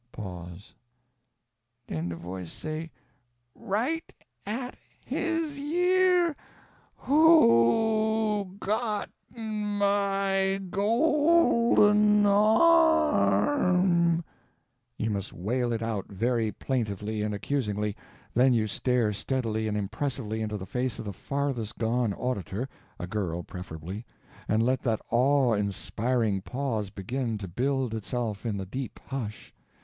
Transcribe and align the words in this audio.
Den 1.87 2.09
de 2.09 2.15
voice 2.15 2.51
say, 2.51 2.89
right 3.53 4.11
at 4.47 4.75
his 5.05 5.59
year 5.59 6.35
"W 7.05 7.05
h 7.05 7.09
o 7.09 8.43
g 8.45 8.67
o 8.71 9.03
t 9.05 9.09
m 9.39 9.79
y 9.79 10.57
g 10.57 10.75
o 10.81 11.75
l 11.75 11.75
d 11.75 11.81
e 11.83 11.89
n 11.91 12.25
arm?" 12.25 14.23
(You 14.97 15.11
must 15.11 15.33
wail 15.33 15.71
it 15.71 15.83
out 15.83 16.07
very 16.11 16.51
plaintively 16.51 17.21
and 17.21 17.35
accusingly; 17.35 17.95
then 18.33 18.55
you 18.55 18.65
stare 18.65 19.13
steadily 19.13 19.67
and 19.67 19.77
impressively 19.77 20.41
into 20.41 20.57
the 20.57 20.65
face 20.65 20.97
of 20.97 21.05
the 21.05 21.13
farthest 21.13 21.77
gone 21.77 22.13
auditor 22.15 22.67
a 22.97 23.05
girl, 23.05 23.43
preferably 23.43 24.03
and 24.47 24.63
let 24.63 24.81
that 24.81 24.99
awe 25.11 25.53
inspiring 25.53 26.41
pause 26.41 26.89
begin 26.89 27.37
to 27.37 27.47
build 27.47 27.93
itself 27.93 28.47
in 28.47 28.57
the 28.57 28.65
deep 28.65 28.99
hush. 29.05 29.53